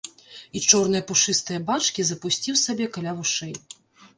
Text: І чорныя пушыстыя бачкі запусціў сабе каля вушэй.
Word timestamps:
І 0.55 0.61
чорныя 0.69 1.03
пушыстыя 1.11 1.59
бачкі 1.69 2.07
запусціў 2.13 2.59
сабе 2.65 2.85
каля 2.97 3.11
вушэй. 3.19 3.53